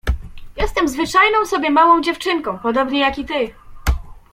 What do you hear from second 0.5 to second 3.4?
—Jestem zwyczajną sobie małą dziewczynką, podobnie jak i